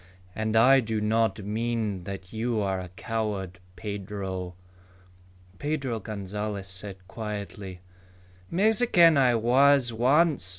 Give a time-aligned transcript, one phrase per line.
[0.35, 4.55] "And I do not mean that you are a coward, Pedro."
[5.59, 7.81] Pedro Gonzalez said quietly,
[8.49, 10.49] "Mexican I was once.